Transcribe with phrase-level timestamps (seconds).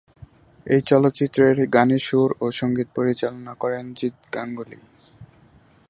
[0.65, 4.79] এই চলচ্চিত্রের গানের সুর ও সঙ্গীত পরিচালনা করেন জিৎ গাঙ্গুলী।